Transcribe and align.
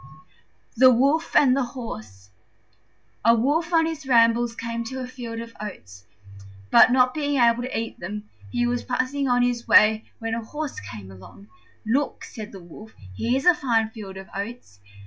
THE 0.75 0.89
WOLF 0.91 1.35
AND 1.35 1.55
THE 1.55 1.61
HORSE 1.77 2.31
A 3.23 3.35
Wolf 3.35 3.71
on 3.71 3.85
his 3.85 4.07
rambles 4.07 4.55
came 4.55 4.83
to 4.85 4.99
a 4.99 5.05
field 5.05 5.39
of 5.39 5.53
oats, 5.61 6.05
but, 6.71 6.91
not 6.91 7.13
being 7.13 7.39
able 7.39 7.61
to 7.61 7.79
eat 7.79 7.99
them, 7.99 8.27
he 8.49 8.65
was 8.65 8.83
passing 8.83 9.27
on 9.27 9.43
his 9.43 9.67
way 9.67 10.05
when 10.17 10.33
a 10.33 10.43
Horse 10.43 10.79
came 10.79 11.11
along. 11.11 11.49
"Look," 11.85 12.23
said 12.23 12.51
the 12.51 12.59
Wolf, 12.63 12.93
"here's 13.15 13.45
a 13.45 13.53
fine 13.53 13.91
field 13.91 14.17
of 14.17 14.27
oats. 14.35 14.79